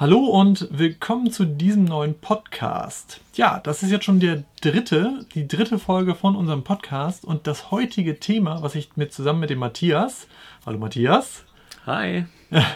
[0.00, 3.20] Hallo und willkommen zu diesem neuen Podcast.
[3.34, 7.72] Ja, das ist jetzt schon der dritte, die dritte Folge von unserem Podcast und das
[7.72, 10.28] heutige Thema, was ich mit zusammen mit dem Matthias,
[10.64, 11.42] hallo Matthias,
[11.84, 12.26] Hi.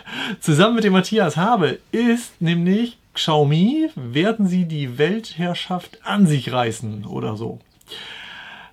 [0.41, 7.05] zusammen mit dem Matthias habe, ist nämlich Xiaomi, werden sie die Weltherrschaft an sich reißen
[7.05, 7.61] oder so.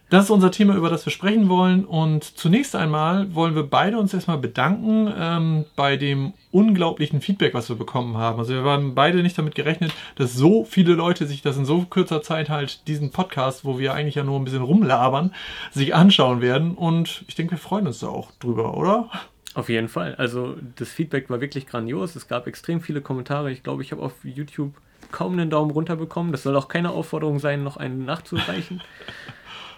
[0.09, 1.85] Das ist unser Thema, über das wir sprechen wollen.
[1.85, 7.69] Und zunächst einmal wollen wir beide uns erstmal bedanken ähm, bei dem unglaublichen Feedback, was
[7.69, 8.39] wir bekommen haben.
[8.39, 11.85] Also wir haben beide nicht damit gerechnet, dass so viele Leute sich das in so
[11.87, 15.31] kurzer Zeit halt diesen Podcast, wo wir eigentlich ja nur ein bisschen rumlabern,
[15.71, 16.73] sich anschauen werden.
[16.73, 19.11] Und ich denke, wir freuen uns da auch drüber, oder?
[19.53, 20.15] Auf jeden Fall.
[20.15, 22.15] Also das Feedback war wirklich grandios.
[22.15, 23.51] Es gab extrem viele Kommentare.
[23.51, 24.73] Ich glaube, ich habe auf YouTube
[25.11, 26.31] kaum einen Daumen runter bekommen.
[26.31, 28.81] Das soll auch keine Aufforderung sein, noch einen nachzureichen.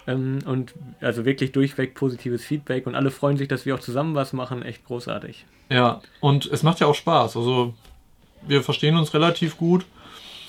[0.06, 4.14] Ähm, und also wirklich durchweg positives Feedback und alle freuen sich, dass wir auch zusammen
[4.14, 4.62] was machen.
[4.62, 5.44] Echt großartig.
[5.70, 7.36] Ja, und es macht ja auch Spaß.
[7.36, 7.74] Also
[8.46, 9.84] wir verstehen uns relativ gut.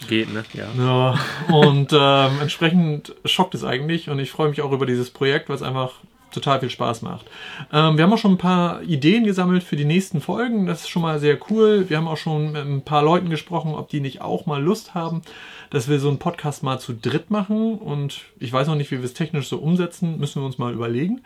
[0.08, 0.44] Geht, ne?
[0.54, 0.68] Ja.
[0.78, 1.20] Ja,
[1.56, 5.62] und ähm, entsprechend schockt es eigentlich und ich freue mich auch über dieses Projekt, was
[5.62, 5.94] einfach
[6.34, 7.26] total viel Spaß macht.
[7.72, 10.66] Ähm, wir haben auch schon ein paar Ideen gesammelt für die nächsten Folgen.
[10.66, 11.90] Das ist schon mal sehr cool.
[11.90, 14.94] Wir haben auch schon mit ein paar Leuten gesprochen, ob die nicht auch mal Lust
[14.94, 15.22] haben,
[15.70, 17.78] dass wir so einen Podcast mal zu dritt machen.
[17.78, 20.74] Und ich weiß noch nicht, wie wir es technisch so umsetzen, müssen wir uns mal
[20.74, 21.22] überlegen.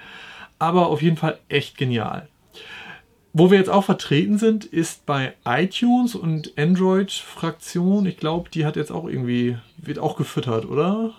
[0.59, 2.27] Aber auf jeden Fall echt genial.
[3.33, 8.07] Wo wir jetzt auch vertreten sind, ist bei iTunes und Android-Fraktion.
[8.07, 11.13] Ich glaube, die hat jetzt auch irgendwie, wird auch gefüttert, oder?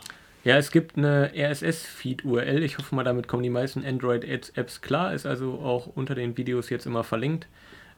[0.49, 2.63] Ja, es gibt eine RSS-Feed-URL.
[2.63, 5.13] Ich hoffe mal, damit kommen die meisten Android-Apps klar.
[5.13, 7.47] Ist also auch unter den Videos jetzt immer verlinkt.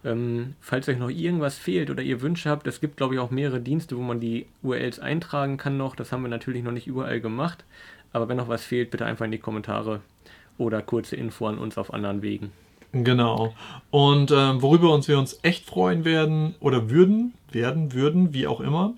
[0.04, 3.30] Ähm, falls euch noch irgendwas fehlt oder ihr Wünsche habt, es gibt, glaube ich, auch
[3.30, 5.94] mehrere Dienste, wo man die URLs eintragen kann noch.
[5.94, 7.64] Das haben wir natürlich noch nicht überall gemacht.
[8.12, 10.00] Aber wenn noch was fehlt, bitte einfach in die Kommentare
[10.58, 12.50] oder kurze Info an uns auf anderen Wegen.
[12.90, 13.54] Genau.
[13.92, 18.60] Und ähm, worüber uns wir uns echt freuen werden oder würden, werden, würden, wie auch
[18.60, 18.94] immer,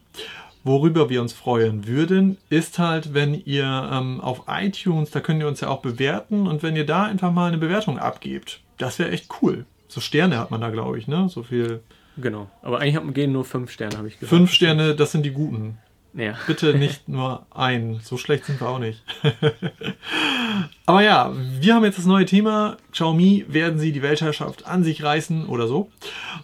[0.64, 5.48] worüber wir uns freuen würden, ist halt, wenn ihr ähm, auf iTunes, da könnt ihr
[5.48, 9.10] uns ja auch bewerten und wenn ihr da einfach mal eine Bewertung abgebt, das wäre
[9.10, 9.64] echt cool.
[9.88, 11.28] So Sterne hat man da, glaube ich, ne?
[11.28, 11.80] So viel.
[12.16, 12.48] Genau.
[12.62, 14.30] Aber eigentlich haben- gehen nur fünf Sterne, habe ich gesagt.
[14.30, 15.78] Fünf Sterne, das sind die guten.
[16.14, 16.34] Ja.
[16.46, 18.00] Bitte nicht nur ein.
[18.02, 19.02] So schlecht sind wir auch nicht.
[20.86, 22.76] Aber ja, wir haben jetzt das neue Thema.
[22.92, 25.90] Xiaomi werden sie die Weltherrschaft an sich reißen oder so.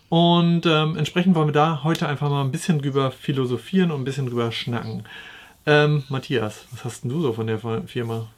[0.09, 4.05] Und ähm, entsprechend wollen wir da heute einfach mal ein bisschen drüber philosophieren und ein
[4.05, 5.05] bisschen drüber schnacken.
[5.67, 8.29] Ähm, Matthias, was hast denn du so von der Firma?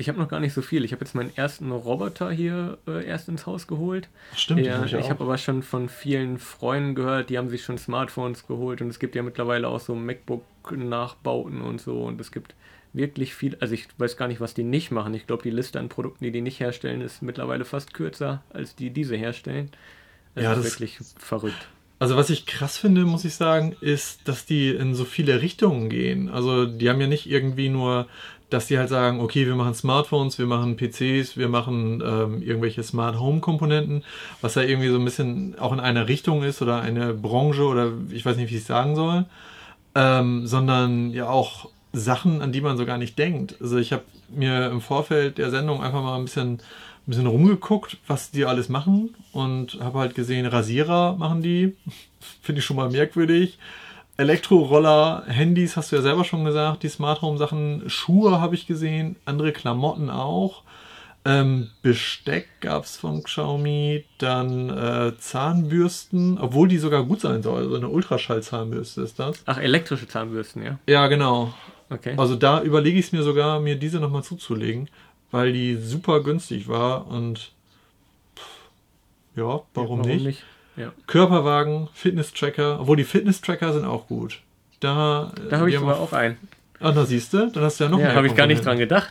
[0.00, 0.84] Ich habe noch gar nicht so viel.
[0.84, 4.08] Ich habe jetzt meinen ersten Roboter hier äh, erst ins Haus geholt.
[4.34, 7.76] Stimmt, Ja, hab ich habe aber schon von vielen Freunden gehört, die haben sich schon
[7.76, 12.54] Smartphones geholt und es gibt ja mittlerweile auch so MacBook-Nachbauten und so und es gibt
[12.92, 15.14] wirklich viel, also ich weiß gar nicht, was die nicht machen.
[15.14, 18.74] Ich glaube, die Liste an Produkten, die die nicht herstellen, ist mittlerweile fast kürzer, als
[18.74, 19.70] die diese herstellen.
[20.34, 21.68] Das Ja, ist das- wirklich verrückt.
[21.98, 25.90] Also was ich krass finde, muss ich sagen, ist, dass die in so viele Richtungen
[25.90, 26.30] gehen.
[26.30, 28.08] Also die haben ja nicht irgendwie nur,
[28.50, 32.82] dass die halt sagen, okay, wir machen Smartphones, wir machen PCs, wir machen ähm, irgendwelche
[32.82, 34.04] Smart Home Komponenten,
[34.40, 37.92] was ja irgendwie so ein bisschen auch in einer Richtung ist oder eine Branche oder
[38.10, 39.26] ich weiß nicht, wie ich es sagen soll,
[39.94, 43.56] ähm, sondern ja auch Sachen, an die man so gar nicht denkt.
[43.60, 46.60] Also ich habe mir im Vorfeld der Sendung einfach mal ein bisschen, ein
[47.06, 51.76] bisschen rumgeguckt, was die alles machen und habe halt gesehen, Rasierer machen die,
[52.42, 53.58] finde ich schon mal merkwürdig.
[54.20, 58.66] Elektroroller, Handys hast du ja selber schon gesagt, die Smart Home Sachen, Schuhe habe ich
[58.66, 60.62] gesehen, andere Klamotten auch.
[61.24, 67.62] Ähm, Besteck gab es von Xiaomi, dann äh, Zahnbürsten, obwohl die sogar gut sein soll.
[67.62, 69.42] Also eine Ultraschallzahnbürste ist das.
[69.46, 70.78] Ach, elektrische Zahnbürsten, ja.
[70.86, 71.54] Ja, genau.
[71.88, 72.14] Okay.
[72.18, 74.90] Also da überlege ich es mir sogar, mir diese nochmal zuzulegen,
[75.30, 77.52] weil die super günstig war und
[78.36, 78.46] pff,
[79.36, 80.44] ja, warum, nicht?
[80.80, 80.92] Ja.
[81.06, 84.40] Körperwagen, Fitness-Tracker, obwohl die Fitness-Tracker sind auch gut.
[84.80, 86.36] Da, Da habe die ich aber auch- einen.
[86.80, 88.64] Ah, da siehst du, dann hast du ja noch Ja, mehr habe ich gar nicht
[88.64, 89.10] dran gedacht.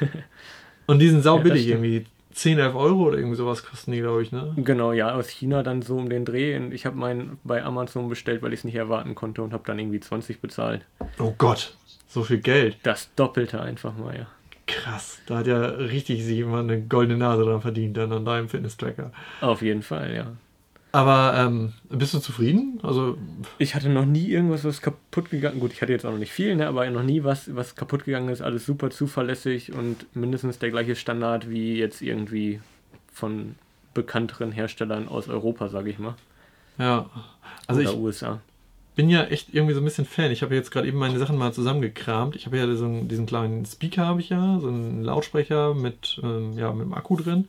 [0.86, 1.84] Und die sind Ja, saubillig, stimmt.
[1.84, 4.52] irgendwie 10, 11 Euro oder irgendwie sowas kosten die, glaube ich, ne?
[4.56, 6.56] Genau, ja, aus China dann so um den Dreh.
[6.56, 9.64] Und Ich habe meinen bei Amazon bestellt, weil ich es nicht erwarten konnte und habe
[9.66, 10.82] dann irgendwie 20 bezahlt.
[11.18, 11.76] Oh Gott,
[12.06, 12.76] so viel Geld.
[12.84, 14.26] Das Doppelte einfach mal, ja.
[14.68, 18.48] Krass, da hat ja richtig sich jemand eine goldene Nase dran verdient, dann an deinem
[18.48, 19.10] Fitness-Tracker.
[19.40, 20.26] Auf jeden Fall, ja.
[20.98, 22.80] Aber ähm, bist du zufrieden?
[22.82, 23.16] Also,
[23.58, 26.32] Ich hatte noch nie irgendwas, was kaputt gegangen Gut, ich hatte jetzt auch noch nicht
[26.32, 28.42] viel, ne, aber noch nie was, was kaputt gegangen ist.
[28.42, 32.60] Alles super zuverlässig und mindestens der gleiche Standard wie jetzt irgendwie
[33.12, 33.54] von
[33.94, 36.16] bekannteren Herstellern aus Europa, sage ich mal.
[36.78, 37.08] ja.
[37.68, 38.40] Also Oder ich USA.
[38.96, 40.32] bin ja echt irgendwie so ein bisschen Fan.
[40.32, 42.34] Ich habe jetzt gerade eben meine Sachen mal zusammengekramt.
[42.34, 46.58] Ich habe ja einen, diesen kleinen Speaker habe ich ja, so einen Lautsprecher mit, ähm,
[46.58, 47.48] ja, mit dem Akku drin.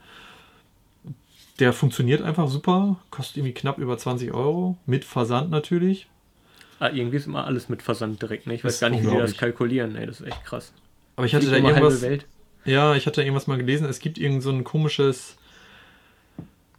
[1.59, 6.07] Der funktioniert einfach super, kostet irgendwie knapp über 20 Euro, mit Versand natürlich.
[6.79, 8.53] Ah, irgendwie ist immer alles mit Versand direkt, ne?
[8.53, 10.71] Ich weiß gar nicht, wie die das kalkulieren, ey, das ist echt krass.
[11.17, 12.05] Aber ich hatte da irgendwas.
[12.65, 15.37] Ja, ich hatte irgendwas mal gelesen, es gibt irgend so ein komisches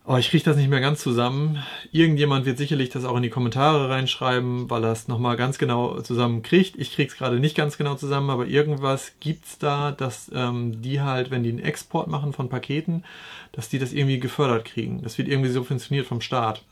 [0.07, 1.63] Oh, ich kriege das nicht mehr ganz zusammen.
[1.93, 6.01] Irgendjemand wird sicherlich das auch in die Kommentare reinschreiben, weil er es nochmal ganz genau
[6.01, 6.77] zusammen kriegt.
[6.79, 10.81] Ich kriege es gerade nicht ganz genau zusammen, aber irgendwas gibt es da, dass ähm,
[10.83, 13.05] die halt, wenn die einen Export machen von Paketen,
[13.53, 15.03] dass die das irgendwie gefördert kriegen.
[15.03, 16.63] Das wird irgendwie subventioniert vom Staat.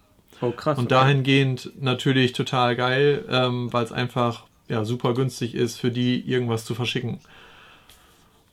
[0.40, 0.78] Oh, krass.
[0.78, 6.20] Und dahingehend natürlich total geil, ähm, weil es einfach ja, super günstig ist, für die
[6.20, 7.20] irgendwas zu verschicken.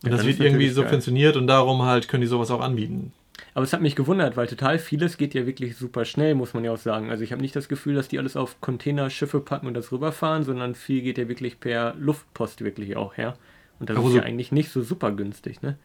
[0.03, 1.41] Und ja, das wird irgendwie subventioniert geil.
[1.41, 3.13] und darum halt können die sowas auch anbieten.
[3.53, 6.63] Aber es hat mich gewundert, weil total vieles geht ja wirklich super schnell, muss man
[6.63, 7.09] ja auch sagen.
[7.09, 10.43] Also ich habe nicht das Gefühl, dass die alles auf Containerschiffe packen und das rüberfahren,
[10.43, 13.35] sondern viel geht ja wirklich per Luftpost wirklich auch her.
[13.79, 15.77] Und das Aber ist so ja eigentlich nicht so super günstig, ne?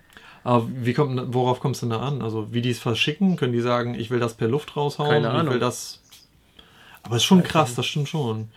[0.43, 2.23] Aber wie kommt, worauf kommst du denn da an?
[2.23, 5.31] Also wie die es verschicken, können die sagen, ich will das per Luft raushauen, Keine
[5.31, 5.47] Ahnung.
[5.49, 6.01] ich will das.
[7.03, 8.49] Aber es ist schon krass, das stimmt schon.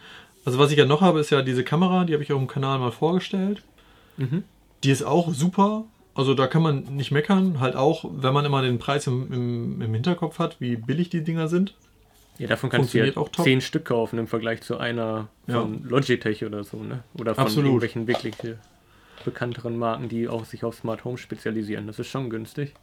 [0.45, 2.47] Also was ich ja noch habe, ist ja diese Kamera, die habe ich auf dem
[2.47, 3.63] Kanal mal vorgestellt.
[4.17, 4.43] Mhm.
[4.83, 8.61] Die ist auch super, also da kann man nicht meckern, halt auch, wenn man immer
[8.61, 11.75] den Preis im, im, im Hinterkopf hat, wie billig die Dinger sind.
[12.37, 15.89] Ja, davon kannst du ja auch zehn Stück kaufen im Vergleich zu einer von ja.
[15.89, 17.03] Logitech oder so, ne?
[17.19, 17.65] Oder von Absolut.
[17.65, 18.35] irgendwelchen wirklich
[19.23, 21.87] bekannteren Marken, die auch sich auf Smart Home spezialisieren.
[21.87, 22.73] Das ist schon günstig.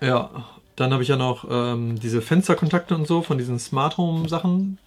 [0.00, 0.46] Ja,
[0.76, 4.78] dann habe ich ja noch ähm, diese Fensterkontakte und so von diesen Smart Home Sachen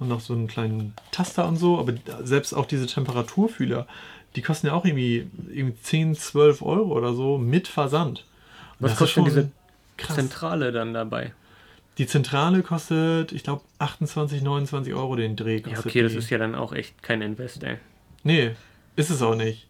[0.00, 1.92] und noch so einen kleinen Taster und so, aber
[2.24, 3.86] selbst auch diese Temperaturfühler,
[4.34, 8.24] die kosten ja auch irgendwie, irgendwie 10, 12 Euro oder so mit Versand.
[8.78, 9.50] Und Was kostet denn diese
[9.96, 10.16] krass.
[10.16, 11.32] Zentrale dann dabei?
[11.98, 15.62] Die Zentrale kostet, ich glaube, 28, 29 Euro den Dreh.
[15.66, 17.76] Ja, okay, das ist ja dann auch echt kein Invest, ey.
[18.22, 18.52] Nee,
[18.96, 19.68] ist es auch nicht.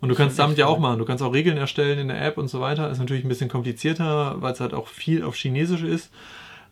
[0.00, 0.98] Und du kannst damit ja auch machen.
[0.98, 2.90] Du kannst auch Regeln erstellen in der App und so weiter.
[2.90, 6.10] Ist natürlich ein bisschen komplizierter, weil es halt auch viel auf Chinesisch ist.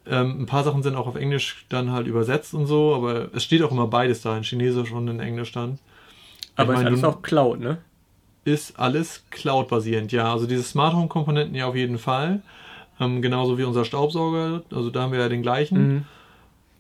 [0.09, 3.45] Ähm, ein paar Sachen sind auch auf Englisch dann halt übersetzt und so, aber es
[3.45, 5.79] steht auch immer beides da, in Chinesisch und in Englisch dann.
[6.55, 7.79] Aber ich mein, ist alles auch Cloud, ne?
[8.45, 10.33] Ist alles Cloud-basierend, ja.
[10.33, 12.43] Also diese Smart Home-Komponenten ja auf jeden Fall.
[13.01, 14.63] Ähm, genauso wie unser Staubsauger.
[14.73, 15.89] Also da haben wir ja den gleichen.
[15.89, 16.05] Mhm.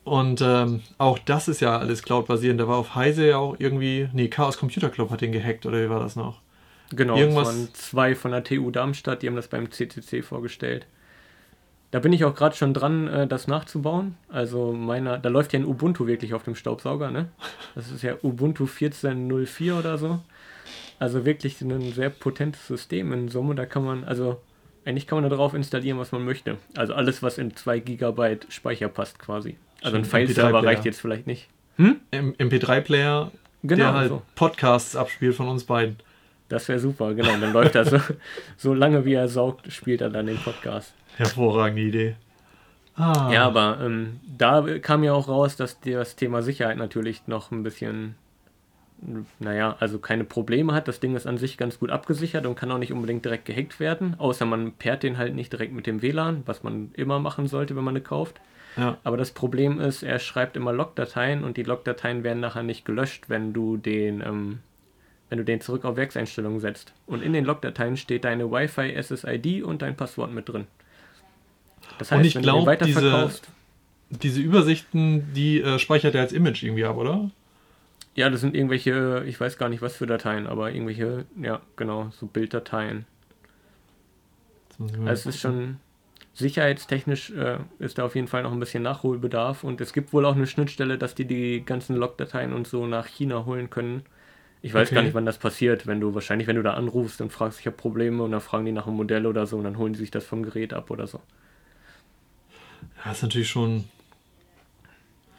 [0.05, 2.61] Und ähm, auch das ist ja alles Cloud-basierend.
[2.61, 4.08] Da war auf Heise ja auch irgendwie.
[4.12, 6.40] Nee, Chaos Computer Club hat den gehackt, oder wie war das noch?
[6.90, 7.49] Genau, Irgendwas...
[7.49, 10.87] das waren zwei von der TU Darmstadt, die haben das beim CCC vorgestellt.
[11.91, 14.17] Da bin ich auch gerade schon dran, äh, das nachzubauen.
[14.29, 17.29] Also meiner, da läuft ja ein Ubuntu wirklich auf dem Staubsauger, ne?
[17.75, 20.21] Das ist ja Ubuntu 14.04 oder so.
[20.99, 23.55] Also wirklich ein sehr potentes System in Summe.
[23.55, 24.41] Da kann man, also
[24.85, 26.59] eigentlich kann man da drauf installieren, was man möchte.
[26.77, 29.56] Also alles, was in 2 GB Speicher passt quasi.
[29.82, 31.49] Also ein File-Server reicht jetzt vielleicht nicht.
[31.77, 32.00] Hm?
[32.12, 33.31] MP3-Player,
[33.62, 34.23] genau, der halt so.
[34.35, 35.97] Podcasts abspielt von uns beiden.
[36.49, 37.37] Das wäre super, genau.
[37.39, 38.00] Dann läuft er so,
[38.56, 40.94] so lange, wie er saugt, spielt er dann den Podcast.
[41.17, 42.17] Hervorragende Idee.
[42.95, 43.31] Ah.
[43.33, 47.63] Ja, aber ähm, da kam ja auch raus, dass das Thema Sicherheit natürlich noch ein
[47.63, 48.15] bisschen,
[49.39, 50.89] naja, also keine Probleme hat.
[50.89, 53.81] Das Ding ist an sich ganz gut abgesichert und kann auch nicht unbedingt direkt gehackt
[53.81, 57.49] werden, außer man pairt den halt nicht direkt mit dem WLAN, was man immer machen
[57.49, 58.41] sollte, wenn man eine kauft.
[58.77, 58.99] Ja.
[59.05, 63.29] Aber das Problem ist, er schreibt immer Logdateien und die Logdateien werden nachher nicht gelöscht,
[63.29, 64.59] wenn du den, ähm,
[65.29, 66.93] wenn du den zurück auf Werkseinstellungen setzt.
[67.07, 70.67] Und in den Logdateien steht deine Wi-Fi SSID und dein Passwort mit drin.
[71.99, 73.31] Das heißt, und ich glaube, diese,
[74.11, 77.31] diese Übersichten, die äh, speichert er als Image irgendwie ab, oder?
[78.15, 82.10] Ja, das sind irgendwelche, ich weiß gar nicht was für Dateien, aber irgendwelche, ja, genau,
[82.19, 83.05] so Bilddateien.
[85.05, 85.79] Also es ist schon
[86.34, 90.27] sicherheitstechnisch äh, ist da auf jeden Fall noch ein bisschen Nachholbedarf und es gibt wohl
[90.27, 94.03] auch eine Schnittstelle, dass die die ganzen Logdateien und so nach China holen können.
[94.60, 94.96] Ich weiß okay.
[94.96, 97.67] gar nicht, wann das passiert, wenn du wahrscheinlich, wenn du da anrufst und fragst, ich
[97.67, 99.99] habe Probleme und dann fragen die nach einem Modell oder so und dann holen die
[99.99, 101.20] sich das vom Gerät ab oder so.
[103.06, 103.84] Ja, ist natürlich schon.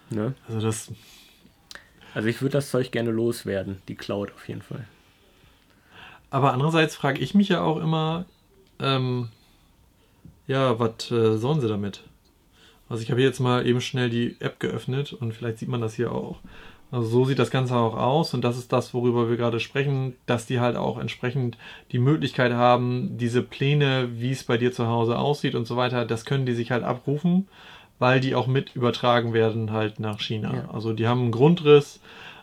[0.09, 0.33] Ne?
[0.47, 0.89] Also das.
[2.13, 4.87] Also ich würde das Zeug gerne loswerden, die Cloud auf jeden Fall.
[6.29, 8.25] Aber andererseits frage ich mich ja auch immer,
[8.79, 9.27] ähm,
[10.47, 12.03] ja, was äh, sollen sie damit?
[12.87, 15.93] Also ich habe jetzt mal eben schnell die App geöffnet und vielleicht sieht man das
[15.93, 16.39] hier auch.
[16.89, 20.15] Also so sieht das Ganze auch aus und das ist das, worüber wir gerade sprechen,
[20.25, 21.57] dass die halt auch entsprechend
[21.91, 26.05] die Möglichkeit haben, diese Pläne, wie es bei dir zu Hause aussieht und so weiter,
[26.05, 27.49] das können die sich halt abrufen,
[27.99, 30.53] weil die auch mit übertragen werden halt nach China.
[30.53, 30.69] Ja.
[30.71, 31.99] Also die haben einen Grundriss,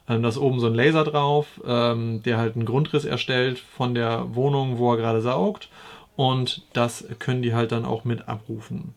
[0.08, 3.94] ähm, da ist oben so ein Laser drauf, ähm, der halt einen Grundriss erstellt von
[3.94, 5.70] der Wohnung, wo er gerade saugt
[6.16, 8.94] und das können die halt dann auch mit abrufen.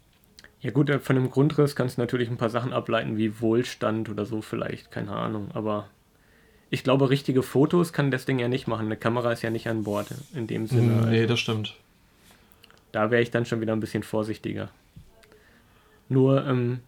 [0.67, 4.09] Ja gut, äh, von dem Grundriss kannst du natürlich ein paar Sachen ableiten, wie Wohlstand
[4.09, 5.47] oder so vielleicht, keine Ahnung.
[5.53, 5.88] Aber
[6.69, 8.88] ich glaube, richtige Fotos kann das Ding ja nicht machen.
[8.88, 11.05] Eine Kamera ist ja nicht an Bord in dem Sinne.
[11.05, 11.27] Nee, also.
[11.27, 11.75] das stimmt.
[12.91, 14.69] Da wäre ich dann schon wieder ein bisschen vorsichtiger.
[16.09, 16.81] Nur ähm,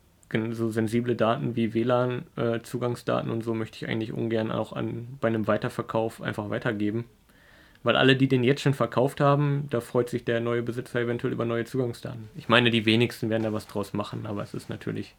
[0.51, 5.29] so sensible Daten wie WLAN-Zugangsdaten äh, und so möchte ich eigentlich ungern auch an, bei
[5.29, 7.05] einem Weiterverkauf einfach weitergeben.
[7.81, 11.31] Weil alle, die den jetzt schon verkauft haben, da freut sich der neue Besitzer eventuell
[11.31, 12.27] über neue Zugangsdaten.
[12.35, 15.15] Ich meine, die wenigsten werden da was draus machen, aber es ist natürlich.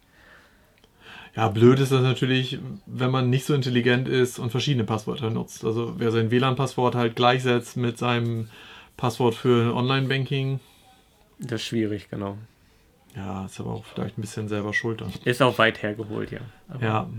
[1.35, 5.65] Ja, blöd ist das natürlich, wenn man nicht so intelligent ist und verschiedene Passwörter nutzt.
[5.65, 8.49] Also wer sein WLAN-Passwort halt gleichsetzt mit seinem
[8.97, 10.61] Passwort für Online-Banking.
[11.39, 12.37] Das ist schwierig, genau.
[13.17, 15.03] Ja, ist aber auch vielleicht ein bisschen selber schuld.
[15.25, 16.41] Ist auch weit hergeholt, ja.
[16.69, 17.11] Aber ja.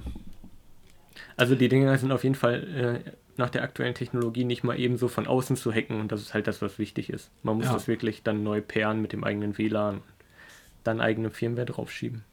[1.36, 4.98] Also die Dinger sind auf jeden Fall äh, nach der aktuellen Technologie nicht mal eben
[4.98, 7.30] so von außen zu hacken und das ist halt das, was wichtig ist.
[7.44, 7.74] Man muss ja.
[7.74, 10.02] das wirklich dann neu pairen mit dem eigenen WLAN,
[10.84, 12.24] dann eigene Firmware draufschieben.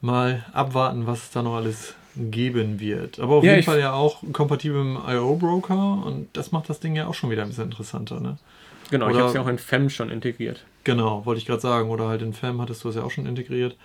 [0.00, 3.18] Mal abwarten, was es da noch alles geben wird.
[3.18, 6.80] Aber auf ja, jeden Fall ja auch kompatibel mit dem IO-Broker und das macht das
[6.80, 8.38] Ding ja auch schon wieder ein bisschen interessanter, ne?
[8.90, 10.64] Genau, Oder, ich habe es ja auch in FEM schon integriert.
[10.84, 11.90] Genau, wollte ich gerade sagen.
[11.90, 13.76] Oder halt in FEM hattest du es ja auch schon integriert.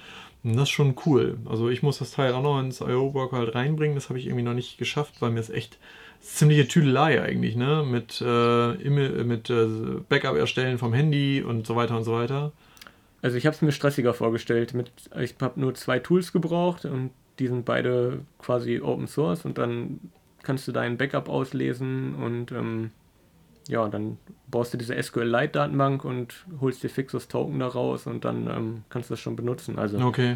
[0.43, 1.37] Und das ist schon cool.
[1.49, 3.95] Also ich muss das Teil auch noch ins IO-Worker halt reinbringen.
[3.95, 5.77] Das habe ich irgendwie noch nicht geschafft, weil mir es echt
[6.19, 7.83] ziemliche Tüdelei eigentlich, ne?
[7.83, 9.67] Mit, äh, mit äh,
[10.07, 12.51] Backup erstellen vom Handy und so weiter und so weiter.
[13.21, 14.73] Also ich habe es mir stressiger vorgestellt.
[14.73, 19.57] Mit, ich habe nur zwei Tools gebraucht und die sind beide quasi Open Source und
[19.57, 19.99] dann
[20.43, 22.91] kannst du dein Backup auslesen und ähm,
[23.71, 28.83] ja, dann baust du diese SQLite-Datenbank und holst dir Fixus Token daraus und dann ähm,
[28.89, 29.79] kannst du das schon benutzen.
[29.79, 30.35] Also, okay.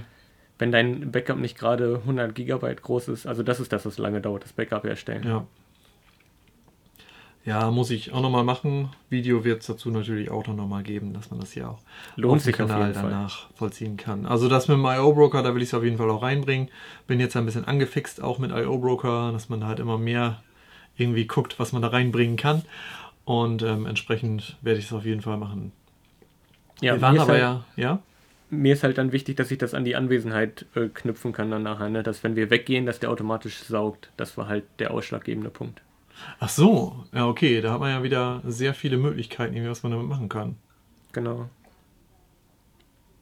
[0.57, 4.21] wenn dein Backup nicht gerade 100 Gigabyte groß ist, also das ist das, was lange
[4.21, 5.23] dauert, das Backup erstellen.
[5.27, 5.45] Ja.
[7.43, 8.89] Ja, muss ich auch nochmal machen.
[9.09, 11.79] Video wird es dazu natürlich auch noch mal geben, dass man das hier auch
[12.15, 13.55] Lohnt auf dem Kanal danach Fall.
[13.55, 14.25] vollziehen kann.
[14.25, 16.69] Also das mit dem IO-Broker, da will ich es auf jeden Fall auch reinbringen.
[17.05, 20.41] Bin jetzt ein bisschen angefixt auch mit IO-Broker, dass man da halt immer mehr
[20.97, 22.63] irgendwie guckt, was man da reinbringen kann.
[23.25, 25.71] Und ähm, entsprechend werde ich es auf jeden Fall machen.
[26.81, 27.99] Ja, Wir waren aber halt, ja, ja.
[28.51, 31.63] Mir ist halt dann wichtig, dass ich das an die Anwesenheit äh, knüpfen kann dann
[31.63, 32.03] nachher, ne?
[32.03, 34.11] dass wenn wir weggehen, dass der automatisch saugt.
[34.17, 35.81] Das war halt der ausschlaggebende Punkt.
[36.39, 40.07] Ach so, ja okay, da hat man ja wieder sehr viele Möglichkeiten, was man damit
[40.07, 40.55] machen kann.
[41.11, 41.49] Genau.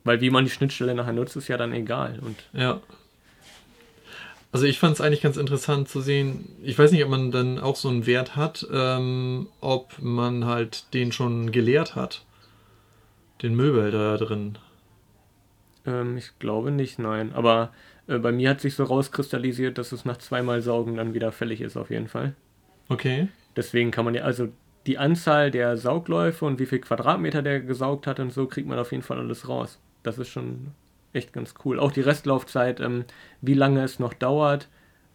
[0.03, 2.19] Weil wie man die Schnittstelle nachher nutzt, ist ja dann egal.
[2.19, 2.81] Und ja.
[4.53, 7.59] Also ich fand es eigentlich ganz interessant zu sehen, ich weiß nicht, ob man dann
[7.59, 12.23] auch so einen Wert hat, ähm, ob man halt den schon geleert hat.
[13.41, 14.59] Den Müllbehälter da drin.
[15.87, 17.33] Ähm, ich glaube nicht, nein.
[17.33, 17.73] Aber
[18.05, 21.59] äh, bei mir hat sich so rauskristallisiert, dass es nach zweimal Saugen dann wieder fällig
[21.59, 22.35] ist, auf jeden Fall.
[22.89, 23.29] Okay.
[23.55, 24.49] Deswegen kann man ja, also
[24.85, 28.77] die Anzahl der Saugläufe und wie viel Quadratmeter der gesaugt hat und so, kriegt man
[28.77, 29.79] auf jeden Fall alles raus.
[30.03, 30.67] Das ist schon
[31.13, 31.79] echt ganz cool.
[31.79, 33.05] Auch die Restlaufzeit, ähm,
[33.41, 34.67] wie lange es noch dauert.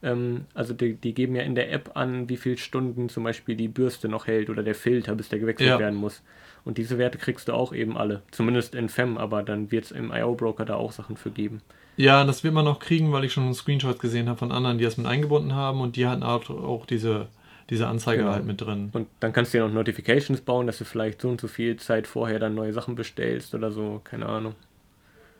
[0.02, 3.56] Ähm, also die, die, geben ja in der App an, wie viele Stunden zum Beispiel
[3.56, 5.78] die Bürste noch hält oder der Filter, bis der gewechselt ja.
[5.78, 6.22] werden muss.
[6.64, 8.22] Und diese Werte kriegst du auch eben alle.
[8.30, 11.62] Zumindest in FEM, aber dann wird es im IO-Broker da auch Sachen für geben.
[11.96, 14.84] Ja, das wird man noch kriegen, weil ich schon Screenshots gesehen habe von anderen, die
[14.84, 17.26] das mit eingebunden haben und die hatten auch, auch diese,
[17.70, 18.34] diese Anzeige genau.
[18.34, 18.90] halt mit drin.
[18.92, 21.76] Und dann kannst du ja noch Notifications bauen, dass du vielleicht so und so viel
[21.76, 24.54] Zeit vorher dann neue Sachen bestellst oder so, keine Ahnung.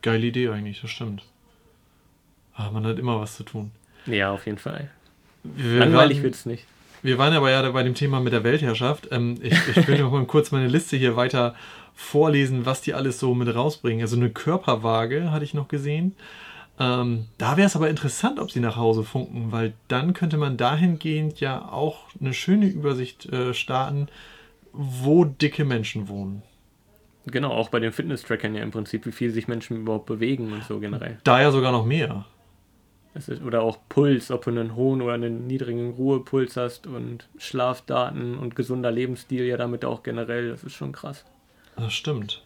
[0.01, 1.23] Geile Idee eigentlich, das stimmt.
[2.53, 3.71] Aber man hat immer was zu tun.
[4.05, 4.89] Ja, auf jeden Fall.
[5.43, 6.65] Wir Langweilig wird es nicht.
[7.01, 9.07] Wir waren aber ja bei dem Thema mit der Weltherrschaft.
[9.11, 11.55] Ähm, ich, ich will noch mal kurz meine Liste hier weiter
[11.95, 14.01] vorlesen, was die alles so mit rausbringen.
[14.01, 16.15] Also eine Körperwaage hatte ich noch gesehen.
[16.79, 20.55] Ähm, da wäre es aber interessant, ob sie nach Hause funken, weil dann könnte man
[20.55, 24.07] dahingehend ja auch eine schöne Übersicht äh, starten,
[24.71, 26.41] wo dicke Menschen wohnen.
[27.31, 30.63] Genau, auch bei den Fitness-Trackern ja im Prinzip, wie viel sich Menschen überhaupt bewegen und
[30.63, 31.17] so generell.
[31.23, 32.25] Da ja sogar noch mehr.
[33.15, 38.37] Ist, oder auch Puls, ob du einen hohen oder einen niedrigen Ruhepuls hast und Schlafdaten
[38.37, 41.25] und gesunder Lebensstil ja damit auch generell, das ist schon krass.
[41.75, 42.43] Das stimmt.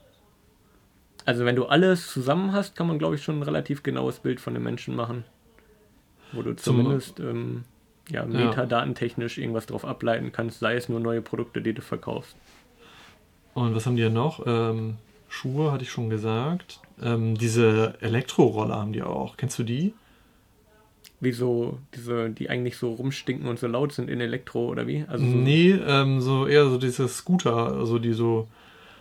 [1.26, 4.40] Also wenn du alles zusammen hast, kann man glaube ich schon ein relativ genaues Bild
[4.40, 5.26] von den Menschen machen.
[6.32, 7.66] Wo du zumindest ähm,
[8.10, 12.36] ja, metadatentechnisch irgendwas drauf ableiten kannst, sei es nur neue Produkte, die du verkaufst.
[13.54, 14.46] Und was haben die ja noch?
[14.46, 14.96] Ähm,
[15.30, 16.80] Schuhe hatte ich schon gesagt.
[17.02, 19.38] Ähm, diese Elektroroller haben die auch.
[19.38, 19.94] Kennst du die?
[21.20, 25.06] Wieso, diese, die eigentlich so rumstinken und so laut sind in Elektro oder wie?
[25.08, 28.48] Also so nee, ähm, so eher so diese Scooter, also die so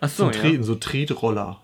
[0.01, 0.63] Ach so, zum Treten, ja.
[0.63, 1.61] so Tretroller.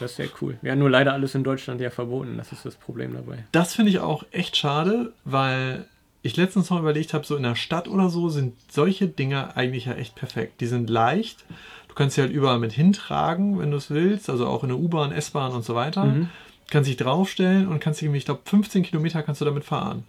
[0.00, 0.58] Das ist ja cool.
[0.62, 2.36] Ja, nur leider alles in Deutschland ja verboten.
[2.38, 3.44] Das ist das Problem dabei.
[3.52, 5.86] Das finde ich auch echt schade, weil
[6.22, 9.86] ich letztens noch überlegt habe, so in der Stadt oder so sind solche Dinger eigentlich
[9.86, 10.60] ja echt perfekt.
[10.60, 11.44] Die sind leicht.
[11.98, 14.30] Du kannst sie halt überall mit hintragen, wenn du es willst.
[14.30, 16.04] Also auch in der U-Bahn, S-Bahn und so weiter.
[16.04, 16.28] Mhm.
[16.70, 20.04] Kannst dich draufstellen und kannst dich, ich glaube, 15 Kilometer kannst du damit fahren.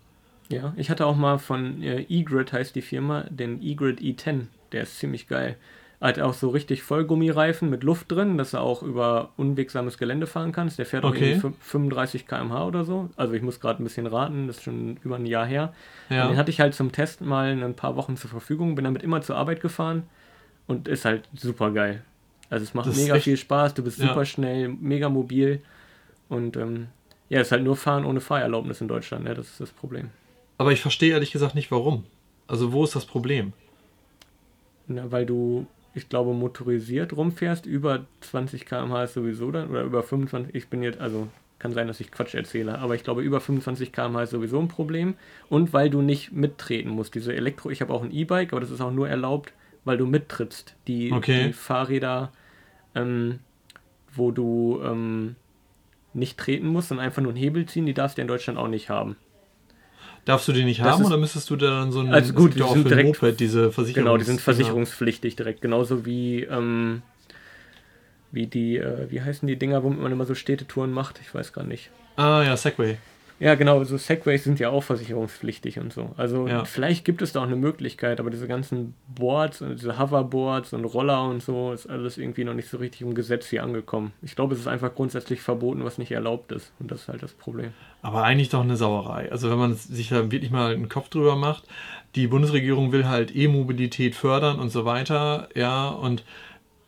[0.49, 4.41] Ja, ich hatte auch mal von äh, eGrid heißt die Firma, den eGrid E10.
[4.71, 5.55] Der ist ziemlich geil.
[5.99, 10.51] Hat auch so richtig Vollgummireifen mit Luft drin, dass du auch über unwegsames Gelände fahren
[10.51, 10.77] kannst.
[10.77, 11.39] Der fährt auch Okay.
[11.41, 13.09] irgendwie 35 km/h oder so.
[13.15, 15.73] Also ich muss gerade ein bisschen raten, das ist schon über ein Jahr her.
[16.11, 16.27] Ja.
[16.27, 19.23] Den hatte ich halt zum Test mal ein paar Wochen zur Verfügung, bin damit immer
[19.23, 20.03] zur Arbeit gefahren
[20.69, 22.03] und ist halt super geil.
[22.49, 24.07] Also es macht Das ist mega echt- viel Spaß, du bist Ja.
[24.07, 25.61] super schnell, mega mobil
[26.29, 26.87] und ähm,
[27.27, 29.33] ja, ist halt nur Fahren ohne Fahrerlaubnis in Deutschland, ne?
[29.35, 30.09] das ist das Problem.
[30.57, 32.05] Aber ich verstehe ehrlich gesagt nicht, warum.
[32.47, 33.53] Also wo ist das Problem?
[34.87, 40.01] Ne, weil du, ich glaube, motorisiert rumfährst, über 20 km/h ist sowieso dann, oder über
[40.01, 41.27] 25, ich bin jetzt, also
[41.59, 44.67] kann sein, dass ich Quatsch erzähle, aber ich glaube, über 25 km/h ist sowieso ein
[44.69, 45.15] Problem.
[45.49, 47.13] Und weil du nicht mittreten musst.
[47.15, 49.51] Diese Elektro, ich habe auch ein E-Bike, aber das ist auch nur erlaubt,
[49.85, 50.75] weil du mittrittst.
[50.87, 51.47] Die, Okay.
[51.47, 52.31] die Fahrräder,
[52.95, 53.39] ähm,
[54.13, 55.35] wo du ähm,
[56.13, 58.67] nicht treten musst und einfach nur einen Hebel ziehen, die darfst du in Deutschland auch
[58.67, 59.15] nicht haben.
[60.25, 62.33] Darfst du die nicht Das haben ist- oder müsstest du da dann so ein Also
[62.33, 64.05] gut, die auch sind für direkt- Moped diese Versicherung?
[64.05, 65.61] Genau, die sind versicherungspflichtig direkt.
[65.61, 67.01] Genauso wie, ähm,
[68.31, 71.19] wie die, äh, wie heißen die Dinger, womit man immer so Städtetouren macht?
[71.21, 71.89] Ich weiß gar nicht.
[72.15, 72.97] Ah ja, Segway.
[73.39, 76.11] Ja, genau, so Segways sind ja auch versicherungspflichtig und so.
[76.17, 76.65] Also Ja.
[76.65, 80.83] vielleicht gibt es da auch eine Möglichkeit, aber diese ganzen Boards und diese Hoverboards und
[80.83, 84.11] Roller und so ist alles irgendwie noch nicht so richtig im Gesetz hier angekommen.
[84.21, 86.73] Ich glaube, es ist einfach grundsätzlich verboten, was nicht erlaubt ist.
[86.79, 87.71] Und das ist halt das Problem.
[88.01, 89.31] Aber eigentlich doch eine Sauerei.
[89.31, 91.63] Also wenn man sich da wirklich mal einen Kopf drüber macht,
[92.15, 96.25] die Bundesregierung will halt E-Mobilität fördern und so weiter, ja, und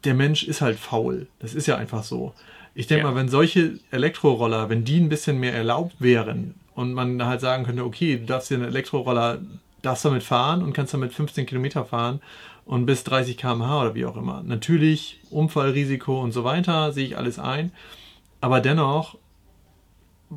[0.04, 1.28] der Mensch ist halt faul.
[1.40, 2.34] Das ist ja einfach so.
[2.74, 3.12] Ich denke Ja.
[3.12, 7.66] mal, wenn solche Elektroroller, wenn die ein bisschen mehr erlaubt wären und man halt sagen
[7.66, 9.40] könnte, okay, du darfst dir einen Elektroroller,
[9.82, 12.22] darfst damit fahren und kannst damit 15 Kilometer fahren
[12.66, 14.44] und bis 30 km/h oder wie auch immer.
[14.44, 17.72] Natürlich Unfallrisiko und so weiter, sehe ich alles ein.
[18.40, 19.18] Aber dennoch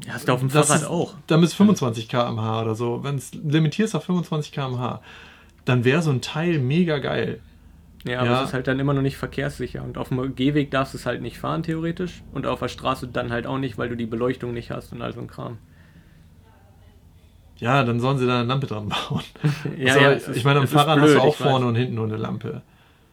[0.05, 1.15] Ja, hast du auf dem das Fahrrad ist, auch.
[1.29, 3.05] Dann bis 25 km/h oder so.
[3.05, 5.01] Wenn es limitierst auf 25 km/h,
[5.67, 7.41] dann wäre so ein Teil mega geil.
[8.07, 8.41] Ja, aber Ja.
[8.43, 9.83] es ist halt dann immer noch nicht verkehrssicher.
[9.83, 12.23] Und auf dem Gehweg darfst du es halt nicht fahren, theoretisch.
[12.33, 15.01] Und auf der Straße dann halt auch nicht, weil du die Beleuchtung nicht hast und
[15.03, 15.59] all so ein Kram.
[17.59, 19.23] Ja, dann sollen sie da eine Lampe dran bauen.
[19.79, 21.49] Ja, also, ist- ich meine, am ist Fahrrad blöd, hast du auch ich weiß.
[21.51, 22.63] vorne und hinten nur eine Lampe.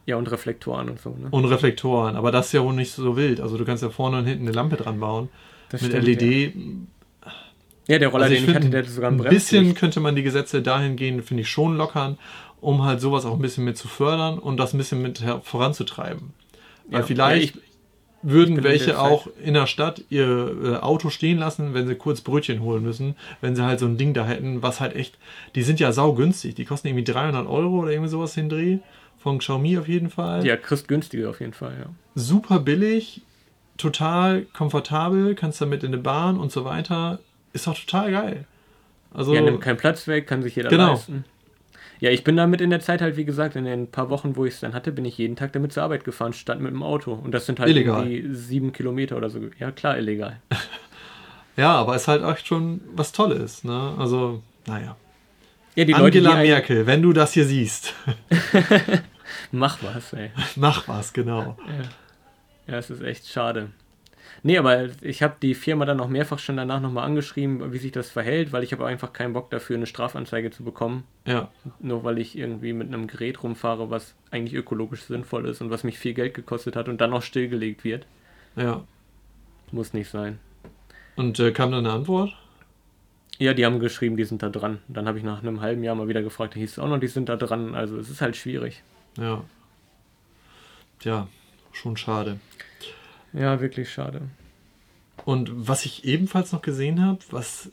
[0.08, 1.28] Ja, und Reflektoren und so, ne?
[1.30, 2.16] Und Reflektoren.
[2.16, 3.40] Aber das ist ja wohl nicht so wild.
[3.40, 5.30] Also du kannst ja vorne und hinten eine Lampe dran bauen.
[5.70, 6.56] Das Mit stimmt, LED.
[6.56, 6.62] Ja,
[7.88, 10.00] ja der Roller, Also den ich ich hatte, der hatte sogar ein ein bisschen könnte
[10.00, 12.18] man die Gesetze dahingehend, finde ich, schon lockern,
[12.60, 16.34] um halt sowas auch ein bisschen mit zu fördern und das ein bisschen mit voranzutreiben.
[16.90, 17.06] Weil Ja.
[17.08, 17.62] vielleicht Ja,
[18.24, 22.22] würden in welche auch in der Stadt ihr äh, Auto stehen lassen, wenn sie kurz
[22.22, 25.18] Brötchen holen müssen, wenn sie halt so ein Ding da hätten, was halt echt,
[25.56, 28.78] die sind ja saugünstig, die kosten irgendwie 300 Euro oder irgendwie sowas den Dreh,
[29.18, 30.46] von Xiaomi auf jeden Fall.
[30.46, 31.90] Ja, kriegst günstige auf jeden Fall, ja.
[32.16, 33.22] Super billig,
[33.78, 37.20] total komfortabel, kannst damit in eine Bahn und so weiter,
[37.54, 38.46] ist doch total geil.
[39.14, 40.92] Also, Ja, nimmt keinen Platz weg, kann sich jeder Genau.
[40.92, 41.26] leisten.
[42.00, 44.46] Ja, ich bin damit in der Zeit halt, wie gesagt, in den paar Wochen, wo
[44.46, 46.82] ich es dann hatte, bin ich jeden Tag damit zur Arbeit gefahren, statt mit dem
[46.82, 47.14] Auto.
[47.14, 48.08] Und das sind halt Illegal.
[48.12, 49.40] irgendwie sieben Kilometer oder so.
[49.60, 50.42] Ja, klar, illegal.
[51.58, 53.94] ja, aber ist halt echt schon was Tolles, ne?
[54.00, 54.96] Also, naja.
[55.76, 57.94] Ja, die Leute, die Angela Merkel, wenn du das hier siehst,
[59.52, 60.32] Mach was, ey.
[60.56, 61.58] mach was, genau.
[62.68, 63.70] Ja, es ist echt schade.
[64.44, 67.92] Nee, aber ich habe die Firma dann auch mehrfach schon danach nochmal angeschrieben, wie sich
[67.92, 71.04] das verhält, weil ich habe einfach keinen Bock dafür, eine Strafanzeige zu bekommen.
[71.26, 75.70] Ja, Nur weil ich irgendwie mit einem Gerät rumfahre, was eigentlich ökologisch sinnvoll ist und
[75.70, 78.06] was mich viel Geld gekostet hat und dann noch stillgelegt wird.
[78.56, 78.84] ja.
[79.74, 80.38] Muss nicht sein.
[81.16, 82.36] Und äh, kam dann eine Antwort?
[83.38, 84.80] Ja, die haben geschrieben, die sind da dran.
[84.90, 87.00] Dann habe ich nach einem halben Jahr mal wieder gefragt, da hieß es auch noch,
[87.00, 87.74] die sind da dran.
[87.74, 88.84] Also es ist halt schwierig.
[89.18, 89.44] Ja.
[91.04, 91.28] Ja,
[91.72, 92.38] schon schade.
[93.34, 94.22] Ja, wirklich schade.
[95.26, 97.70] Und was ich ebenfalls noch gesehen habe, was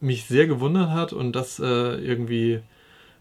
[0.00, 2.60] mich sehr gewundert hat und das äh, irgendwie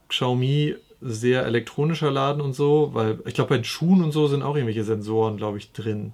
[0.09, 4.41] Xiaomi sehr elektronischer Laden und so, weil ich glaube bei den Schuhen und so sind
[4.43, 6.13] auch irgendwelche Sensoren, glaube ich, drin.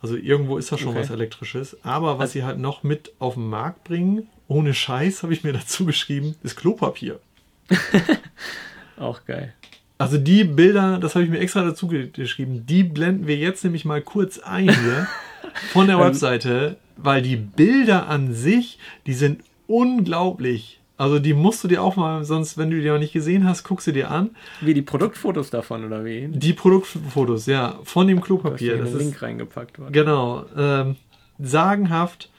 [0.00, 1.00] Also irgendwo ist da schon Okay.
[1.00, 1.76] was elektrisches.
[1.84, 5.44] Aber was Also- sie halt noch mit auf den Markt bringen, ohne Scheiß, habe ich
[5.44, 7.20] mir dazu geschrieben, ist Klopapier.
[8.98, 9.54] Auch geil.
[9.98, 13.62] Also die Bilder, das habe ich mir extra dazu ge- geschrieben, die blenden wir jetzt
[13.62, 15.06] nämlich mal kurz ein hier
[15.72, 16.02] von der Ähm.
[16.02, 20.80] Webseite, weil die Bilder an sich, die sind unglaublich.
[20.98, 23.64] Also die musst du dir auch mal, sonst wenn du die noch nicht gesehen hast,
[23.64, 24.30] guckst du dir an.
[24.60, 26.28] Wie die Produktfotos davon, oder wie?
[26.28, 28.76] Die Produktfotos, ja, von dem Klopapier.
[28.78, 29.92] Das ist, Link reingepackt worden.
[29.92, 30.44] Genau.
[30.56, 30.96] Ähm,
[31.40, 32.30] sagenhaft,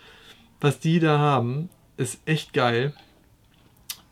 [0.61, 2.93] was die da haben, ist echt geil.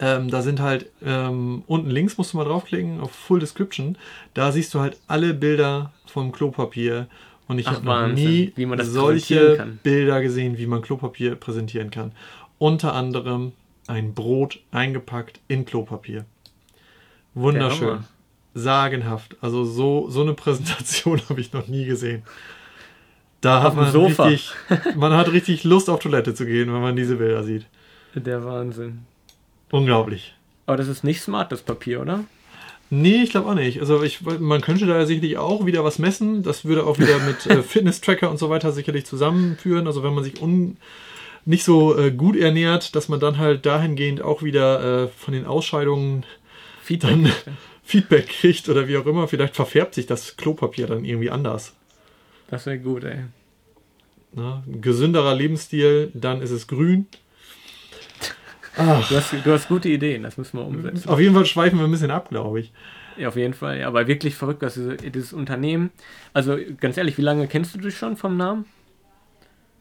[0.02, 3.98] Ähm, da sind halt ähm, unten links musst du mal draufklicken auf Full Description.
[4.34, 7.08] Da siehst du halt alle Bilder vom Klopapier.
[7.48, 9.78] Und ich habe noch nie wie man das solche.
[9.84, 12.14] Bilder gesehen, wie man Klopapier präsentieren kann.
[12.58, 13.54] Unter anderem
[13.88, 16.26] ein Brot eingepackt in Klopapier.
[17.36, 18.00] Der Wunderschön.
[18.54, 19.38] Sagenhaft.
[19.42, 22.24] Also so, so eine Präsentation habe ich noch nie gesehen.
[23.42, 24.26] Da Auf hat man Sofa.
[24.26, 24.52] richtig,
[24.96, 27.66] man hat richtig Lust auf Toilette zu gehen, wenn man diese Bilder sieht.
[28.16, 29.06] Der Wahnsinn.
[29.72, 30.36] Unglaublich.
[30.66, 32.24] Aber das ist nicht smart, das Papier, oder?
[32.94, 33.80] Nee, ich glaube auch nicht.
[33.80, 36.44] Also ich, man könnte da sicherlich auch wieder was messen.
[36.44, 39.88] Das würde auch wieder mit äh, Fitness-Tracker und so weiter sicherlich zusammenführen.
[39.88, 40.76] Also wenn man sich un,
[41.46, 45.46] nicht so äh, gut ernährt, dass man dann halt dahingehend auch wieder äh, von den
[45.46, 46.26] Ausscheidungen
[46.84, 47.10] Feedback.
[47.10, 47.32] dann
[47.84, 49.30] Feedback kriegt oder wie auch immer.
[49.30, 51.74] Vielleicht verfärbt sich das Klopapier dann irgendwie anders.
[52.50, 53.20] Das wäre gut, ey.
[54.36, 57.08] Ein gesünderer Lebensstil, dann ist es grün.
[58.78, 61.10] Du hast, du hast gute Ideen, das müssen wir umsetzen.
[61.10, 62.72] auf jeden Fall schweifen wir ein bisschen ab, glaube ich.
[63.18, 63.80] Ja, auf jeden Fall.
[63.80, 65.92] Ja, aber wirklich verrückt, dass diese, dieses Unternehmen.
[66.34, 68.66] Also ganz ehrlich, wie lange kennst du dich schon vom Namen?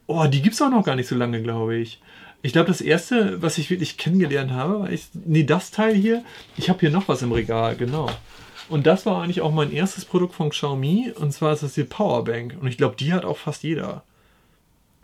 [0.06, 2.00] Oh, die gibt es auch noch gar nicht so lange, glaube ich.
[2.42, 6.24] Ich glaube, das erste, was ich wirklich kennengelernt habe, war ich, nee, das Teil hier.
[6.56, 8.10] Ich habe hier noch was im Regal, genau.
[8.68, 11.12] Und das war eigentlich auch mein erstes Produkt von Xiaomi.
[11.14, 12.56] Und zwar ist das die Powerbank.
[12.60, 14.04] Und ich glaube, die hat auch fast jeder.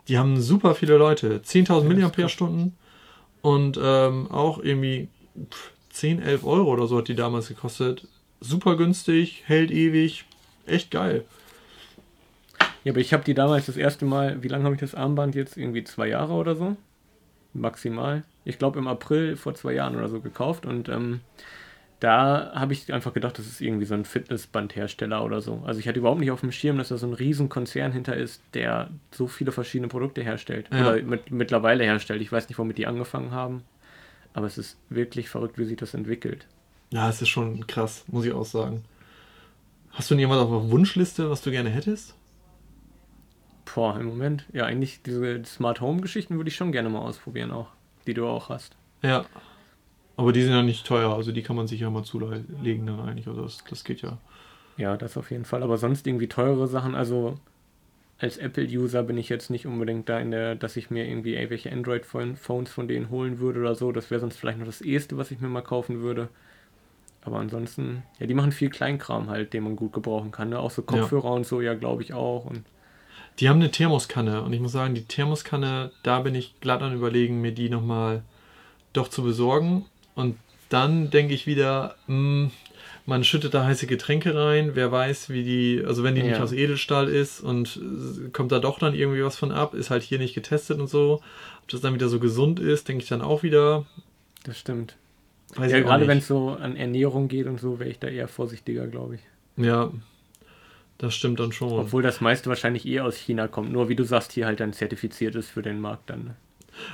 [0.07, 1.41] Die haben super viele Leute.
[1.45, 2.75] 10.000 Milliampere-Stunden.
[3.47, 5.07] Und ähm, auch irgendwie
[5.49, 8.05] pff, 10, 11 Euro oder so hat die damals gekostet.
[8.41, 10.25] Super günstig, hält ewig.
[10.65, 11.23] Echt geil.
[12.83, 15.33] Ja, aber ich habe die damals das erste Mal, wie lange habe ich das Armband
[15.33, 15.55] jetzt?
[15.55, 16.75] Irgendwie zwei Jahre oder so?
[17.53, 18.25] Maximal.
[18.43, 21.21] Ich glaube im April vor zwei Jahren oder so gekauft und ähm,
[21.99, 25.63] da habe ich einfach gedacht, das ist irgendwie so ein Fitnessbandhersteller oder so.
[25.65, 28.15] Also ich hatte überhaupt nicht auf dem Schirm, dass da so ein riesen Konzern hinter
[28.15, 30.67] ist, der so viele verschiedene Produkte herstellt.
[30.71, 30.81] Ja.
[30.81, 32.21] Oder mit, mittlerweile herstellt.
[32.21, 33.63] Ich weiß nicht, womit die angefangen haben.
[34.33, 36.45] Aber es ist wirklich verrückt, wie sich das entwickelt.
[36.91, 38.83] Ja, es ist schon krass, muss ich auch sagen.
[39.91, 42.13] Hast du denn jemand auf der Wunschliste, was du gerne hättest?
[43.73, 47.51] Boah, im Moment, ja, eigentlich diese Smart Home Geschichten würde ich schon gerne mal ausprobieren
[47.51, 47.69] auch,
[48.05, 48.75] die du auch hast.
[49.01, 49.25] Ja.
[50.17, 52.99] Aber die sind ja nicht teuer, also die kann man sich ja mal zulegen dann
[52.99, 53.27] eigentlich.
[53.27, 54.17] Also das, das geht ja.
[54.75, 55.63] Ja, das auf jeden Fall.
[55.63, 57.39] Aber sonst irgendwie teure Sachen, also
[58.19, 61.71] als Apple-User bin ich jetzt nicht unbedingt da in der, dass ich mir irgendwie irgendwelche
[61.71, 63.91] Android-Phones von denen holen würde oder so.
[63.91, 66.29] Das wäre sonst vielleicht noch das erste, was ich mir mal kaufen würde.
[67.21, 70.49] Aber ansonsten, ja, die machen viel Kleinkram halt, den man gut gebrauchen kann.
[70.49, 70.59] Ne?
[70.59, 72.45] Auch so Kopfhörer und so, ja, glaube ich auch.
[72.45, 72.65] Und
[73.39, 76.95] Die haben eine Thermoskanne und ich muss sagen, die Thermoskanne, da bin ich glatt an
[76.95, 78.23] überlegen, mir die nochmal
[78.93, 79.85] doch zu besorgen.
[80.17, 80.35] Und
[80.69, 82.49] dann denke ich wieder, mh,
[83.05, 86.43] man schüttet da heiße Getränke rein, wer weiß, wie die, also wenn die nicht Ja.
[86.43, 87.79] aus Edelstahl ist und
[88.33, 91.21] kommt da doch dann irgendwie was von ab, ist halt hier nicht getestet und so.
[91.61, 93.85] Ob das dann wieder so gesund ist, denke ich dann auch wieder.
[94.43, 94.97] das stimmt.
[95.55, 96.09] Weiß ja, gerade nicht.
[96.09, 99.21] wenn es so an Ernährung geht und so, wäre ich da eher vorsichtiger, glaube ich.
[99.55, 99.91] Ja,
[100.97, 101.71] das stimmt dann schon.
[101.71, 103.71] Obwohl das meiste wahrscheinlich eher aus China kommt.
[103.71, 106.35] Nur wie du sagst, hier halt dann zertifiziert ist für den Markt dann.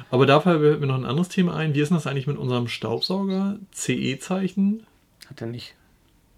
[0.09, 1.73] Aber da fällt mir noch ein anderes Thema ein.
[1.73, 3.57] Wie ist denn das eigentlich mit unserem Staubsauger?
[3.73, 4.85] CE-Zeichen?
[5.29, 5.75] Hat er nicht.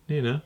[0.08, 0.42] Nee, ne?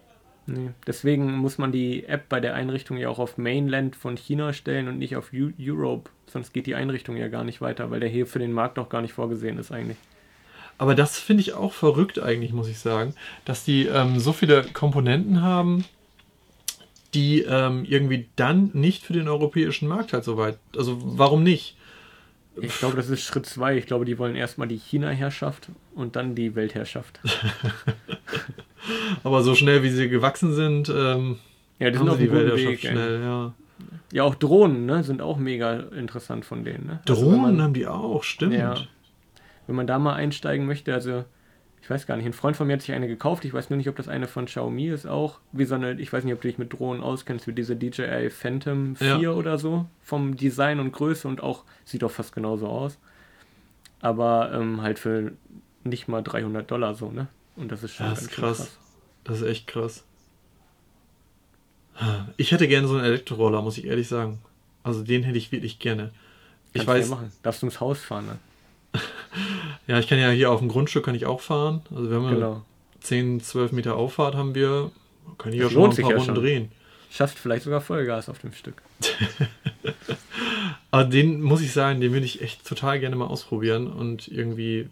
[0.47, 0.71] Nee.
[0.87, 4.87] Deswegen muss man die App bei der Einrichtung ja auch auf Mainland von China stellen
[4.87, 6.09] und nicht auf Eu Europe.
[6.27, 8.89] Sonst geht die Einrichtung ja gar nicht weiter, weil der hier für den Markt auch
[8.89, 9.97] gar nicht vorgesehen ist eigentlich.
[10.77, 13.13] Aber das finde ich auch verrückt eigentlich, muss ich sagen,
[13.45, 15.83] dass die ähm, so viele Komponenten haben,
[17.13, 20.57] die ähm, irgendwie dann nicht für den europäischen Markt halt so weit.
[20.75, 21.75] Also warum nicht?
[22.61, 23.77] Ich glaube, das ist Schritt zwei.
[23.77, 27.19] Ich glaube, die wollen erstmal die China-Herrschaft und dann die Weltherrschaft.
[29.23, 31.37] Aber so schnell wie sie gewachsen sind, ähm,
[31.79, 32.79] Ja, die sind haben auf sie die Weltherrschaft Weg.
[32.79, 33.53] schnell, ja.
[34.11, 36.87] Ja, auch Drohnen ne, sind auch mega interessant von denen.
[36.87, 36.99] Ne?
[37.07, 38.53] Also Drohnen man- haben die auch, stimmt.
[38.53, 38.75] Ja.
[39.67, 41.25] Wenn man da mal einsteigen möchte, also
[41.81, 43.77] ich weiß gar nicht, ein Freund von mir hat sich eine gekauft, ich weiß nur
[43.77, 46.41] nicht, ob das eine von Xiaomi ist auch, wie so eine, ich weiß nicht, ob
[46.41, 49.31] du dich mit Drohnen auskennst, wie diese DJI Phantom 4 Ja.
[49.31, 52.97] oder so, vom Design und Größe und auch, sieht auch fast genauso aus,
[54.01, 55.31] aber ähm, halt für
[55.83, 57.27] nicht mal 300 Dollar so, ne?
[57.55, 58.77] Und das ist schon ganz ist schön krass.
[59.23, 60.03] Das ist echt krass.
[62.37, 64.39] Ich hätte gerne so einen Elektroroller, muss ich ehrlich sagen.
[64.83, 66.11] Also den hätte ich wirklich gerne.
[66.71, 67.31] Ich Kannst du ja weiß, machen.
[67.43, 68.37] Darfst du ins Haus fahren, ne?
[69.89, 71.81] Ja, ich kann ja hier auf dem Grundstück kann ich auch fahren.
[71.93, 72.61] Also wir haben ja Genau.
[73.01, 74.91] 10, 12 Meter Auffahrt haben wir.
[75.39, 76.43] Kann ich ja Das schon mal lohnt ein paar ja Runden schon.
[76.43, 76.71] drehen.
[77.11, 78.81] Schafft vielleicht sogar Vollgas auf dem Stück.
[80.91, 84.89] Aber den muss ich sagen, den würde ich echt total gerne mal ausprobieren und irgendwie,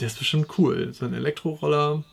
[0.00, 0.92] der ist bestimmt cool.
[0.92, 2.04] So ein Elektroroller.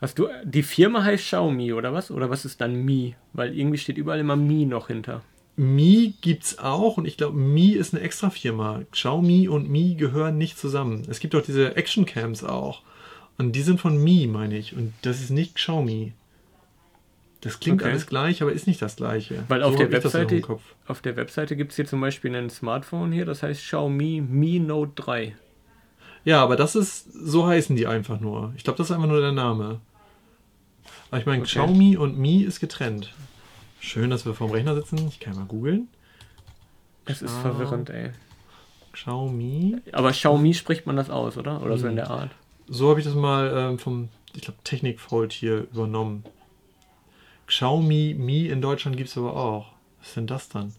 [0.00, 2.10] Hast du, die Firma heißt Xiaomi oder was?
[2.10, 3.14] Oder was ist dann Mi?
[3.34, 5.22] Weil irgendwie steht überall immer Mi noch hinter.
[5.56, 8.82] Mi gibt's auch und ich glaube, Mi ist eine extra Firma.
[8.92, 11.02] Xiaomi und Mi gehören nicht zusammen.
[11.08, 12.82] Es gibt auch diese Action Cams auch.
[13.36, 14.74] Und die sind von Mi, meine ich.
[14.76, 16.12] Und das ist nicht Xiaomi.
[17.42, 17.90] Das klingt Okay.
[17.90, 19.44] alles gleich, aber ist nicht das gleiche.
[19.48, 20.58] Weil auf So der das noch Webseite-.
[20.86, 24.58] Auf der Webseite gibt es hier zum Beispiel ein Smartphone hier, das heißt Xiaomi Mi
[24.58, 25.34] Note 3.
[26.24, 28.52] Ja, aber das ist, so heißen die einfach nur.
[28.56, 29.80] Ich glaube, das ist einfach nur der Name.
[31.10, 31.48] Aber ich meine, Okay.
[31.48, 33.14] Xiaomi und Mi ist getrennt.
[33.80, 35.08] Schön, dass wir vorm Rechner sitzen.
[35.08, 35.88] Ich kann mal googeln.
[37.06, 37.40] Es ist Ah.
[37.40, 38.10] verwirrend, ey.
[38.92, 39.78] Xiaomi.
[39.92, 41.62] Aber Xiaomi spricht man das aus, oder?
[41.62, 41.96] Oder so in Hm.
[41.96, 42.30] der Art.
[42.68, 46.24] So habe ich das mal ähm, vom, ich glaube, Technikfold hier übernommen.
[47.46, 49.72] Xiaomi Mi in Deutschland gibt es aber auch.
[49.98, 50.72] Was ist denn das dann?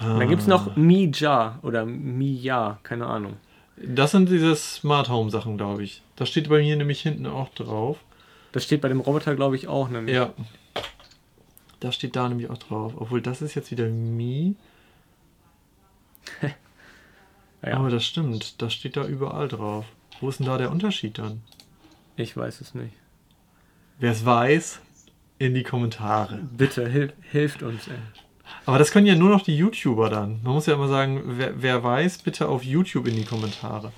[0.00, 3.36] Und dann gibt es noch Mi Ja oder Mi Ja, keine Ahnung.
[3.76, 6.02] Das sind diese Smart Home Sachen, glaube ich.
[6.16, 7.98] Das steht bei mir nämlich hinten auch drauf.
[8.52, 9.88] Das steht bei dem Roboter, glaube ich, auch.
[9.88, 10.14] Nämlich.
[10.14, 10.32] Ja.
[11.80, 12.92] Das steht da nämlich auch drauf.
[12.96, 14.56] Obwohl das ist jetzt wieder Mi.
[17.62, 18.62] Ja, Aber das stimmt.
[18.62, 19.84] Das steht da überall drauf.
[20.20, 21.42] Wo ist denn da der Unterschied dann?
[22.16, 22.94] ich weiß es nicht.
[23.98, 24.80] Wer es weiß,
[25.38, 26.40] in die Kommentare.
[26.56, 27.94] Bitte, hil hilft uns, ey.
[28.66, 30.40] Aber das können ja nur noch die YouTuber dann.
[30.42, 33.92] Man muss ja immer sagen, wer, wer weiß, bitte auf YouTube in die Kommentare.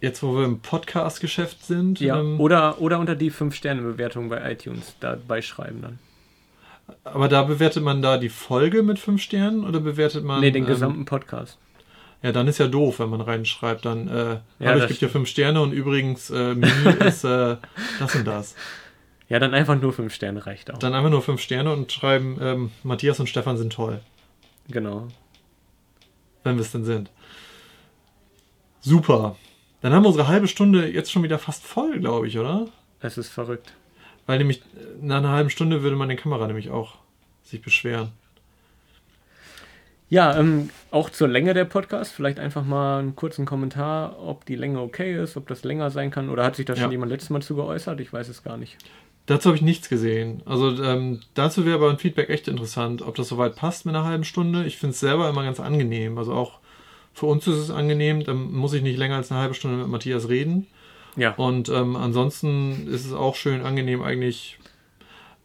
[0.00, 2.00] Jetzt, wo wir im Podcast-Geschäft sind.
[2.00, 5.98] Ja, ähm, oder, oder unter die 5-Sterne-Bewertung bei iTunes dabei schreiben dann.
[7.04, 10.40] Aber da bewertet man da die Folge mit fünf Sternen oder bewertet man.
[10.40, 11.58] nee, den ähm, gesamten Podcast.
[12.22, 15.08] Ja, dann ist ja doof, wenn man reinschreibt, dann, äh, Ja, hallo, ich gebe dir
[15.08, 16.72] fünf Sterne und übrigens, äh, Mini
[17.06, 17.56] ist äh,
[18.00, 18.54] das und das.
[19.28, 20.78] Ja, dann einfach nur 5 Sterne reicht auch.
[20.78, 24.00] Dann einfach nur fünf Sterne und schreiben, ähm, Matthias und Stefan sind toll,
[24.68, 25.08] Genau.
[26.44, 27.10] wenn wir es denn sind.
[28.80, 29.34] Super.
[29.80, 32.66] Dann haben wir unsere halbe Stunde jetzt schon wieder fast voll, glaube ich, oder?
[33.00, 33.72] Es ist verrückt.
[34.26, 34.62] Weil nämlich äh,
[35.00, 36.96] nach einer halben Stunde würde meine Kamera nämlich auch
[37.44, 38.12] sich beschweren.
[40.08, 44.54] Ja, ähm, auch zur Länge der Podcast, vielleicht einfach mal einen kurzen Kommentar, ob die
[44.54, 46.30] Länge okay ist, ob das länger sein kann.
[46.30, 46.82] Oder hat sich da Ja.
[46.82, 48.00] schon jemand letztes Mal zu geäußert?
[48.00, 48.76] Ich weiß es gar nicht.
[49.26, 50.42] Dazu habe ich nichts gesehen.
[50.46, 54.04] Also ähm, dazu wäre aber ein Feedback echt interessant, ob das soweit passt mit einer
[54.04, 54.64] halben Stunde.
[54.64, 56.16] Ich finde es selber immer ganz angenehm.
[56.18, 56.60] Also auch
[57.12, 59.88] für uns ist es angenehm, dann muss ich nicht länger als eine halbe Stunde mit
[59.88, 60.68] Matthias reden.
[61.16, 64.58] Ja, Und ähm, ansonsten ist es auch schön angenehm eigentlich.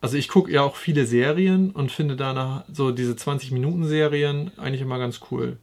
[0.01, 4.97] Also ich gucke ja auch viele Serien und finde danach so diese 20-Minuten-Serien eigentlich immer
[4.99, 5.57] ganz cool.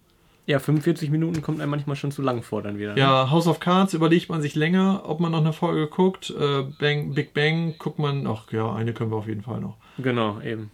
[0.47, 2.95] ja 45 Minuten kommt einem manchmal schon zu lang vor dann wieder.
[2.95, 3.01] ne?
[3.01, 6.31] Ja, House of Cards überlegt man sich länger, ob man noch eine Folge guckt.
[6.31, 9.77] Äh, Bang, Big Bang guckt man, ach ja, eine können wir auf jeden Fall noch.
[9.99, 10.71] Genau, eben.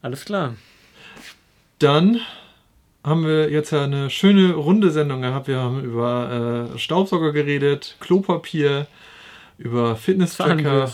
[0.00, 0.54] Alles klar.
[1.78, 2.20] Dann
[3.04, 5.48] haben wir jetzt ja eine schöne runde Sendung gehabt.
[5.48, 8.86] Wir haben über äh, Staubsauger geredet, Klopapier,
[9.58, 10.90] über Fitness-Tracker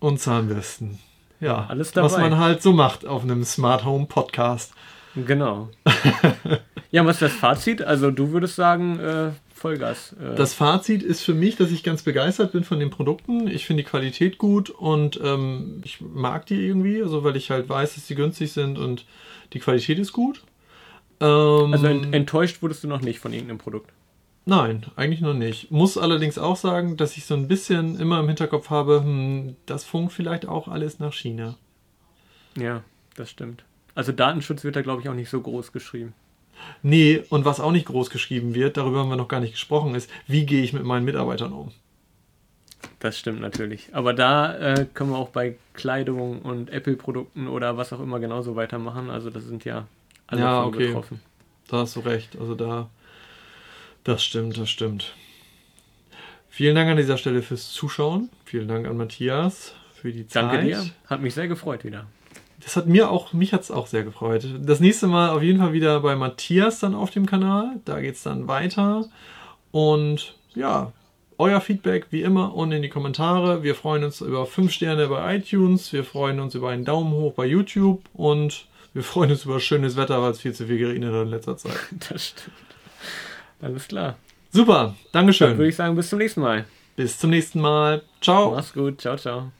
[0.00, 0.98] und Zahnbürsten.
[1.40, 2.28] Ja, Alles was dabei.
[2.30, 4.72] man halt so macht auf einem Smart Home Podcast.
[5.14, 5.70] Genau.
[6.90, 7.82] ja, was ist das Fazit?
[7.82, 10.14] Also du würdest sagen, äh, Vollgas.
[10.20, 13.48] Äh, Das Fazit ist für mich, dass ich ganz begeistert bin von den Produkten.
[13.48, 17.68] Ich finde die Qualität gut und ähm, ich mag die irgendwie, also weil ich halt
[17.68, 19.06] weiß, dass die günstig sind und
[19.54, 20.42] die Qualität ist gut.
[21.20, 23.90] Ähm, also ent enttäuscht wurdest du noch nicht von irgendeinem Produkt.
[24.44, 25.72] Nein, eigentlich noch nicht.
[25.72, 29.84] Muss allerdings auch sagen, dass ich so ein bisschen immer im Hinterkopf habe, hm, das
[29.84, 31.56] funkt vielleicht auch alles nach China.
[32.56, 32.84] Ja,
[33.16, 33.64] das stimmt.
[33.96, 36.14] Also Datenschutz wird da, glaube ich, auch nicht so groß geschrieben.
[36.82, 39.94] Nee, und was auch nicht groß geschrieben wird, darüber haben wir noch gar nicht gesprochen,
[39.94, 41.72] ist, wie gehe ich mit meinen Mitarbeitern um?
[43.00, 43.88] Das stimmt natürlich.
[43.92, 48.56] Aber da äh, können wir auch bei Kleidung und Apple-Produkten oder was auch immer genauso
[48.56, 49.10] weitermachen.
[49.10, 49.86] Also das sind ja
[50.26, 50.88] alle Ja, okay.
[50.88, 51.20] betroffen.
[51.68, 52.38] Da hast du recht.
[52.38, 52.88] Also da,
[54.04, 55.14] das stimmt, das stimmt.
[56.48, 58.30] Vielen Dank an dieser Stelle fürs Zuschauen.
[58.44, 60.44] Vielen Dank an Matthias für die Zeit.
[60.44, 60.86] Danke dir.
[61.06, 62.06] Hat mich sehr gefreut wieder.
[62.60, 64.46] Das hat mir auch, mich hat es auch sehr gefreut.
[64.60, 67.80] Das nächste Mal auf jeden Fall wieder bei Matthias dann auf dem Kanal.
[67.84, 69.04] Da geht es dann weiter.
[69.70, 70.92] Und ja,
[71.38, 73.62] euer Feedback wie immer unten in die Kommentare.
[73.62, 75.92] Wir freuen uns über 5 Sterne bei iTunes.
[75.92, 78.02] Wir freuen uns über einen Daumen hoch bei YouTube.
[78.14, 81.28] Und wir freuen uns über schönes Wetter, weil es viel zu viel geregnet hat in
[81.28, 81.76] letzter Zeit.
[82.08, 82.56] Das stimmt.
[83.60, 84.16] Alles klar.
[84.50, 85.60] Super, Dann würde Dankeschön.
[85.68, 86.64] ich sagen, bis zum nächsten Mal.
[86.96, 88.02] Bis zum nächsten Mal.
[88.22, 88.52] Ciao.
[88.52, 89.02] Mach's gut.
[89.02, 89.52] Ciao, ciao.